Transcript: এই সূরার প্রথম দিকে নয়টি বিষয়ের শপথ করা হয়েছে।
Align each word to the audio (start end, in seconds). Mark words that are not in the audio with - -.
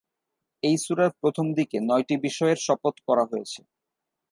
এই 0.63 0.77
সূরার 0.83 1.11
প্রথম 1.21 1.45
দিকে 1.57 1.77
নয়টি 1.89 2.15
বিষয়ের 2.25 2.59
শপথ 2.65 2.95
করা 3.07 3.23
হয়েছে। 3.31 3.59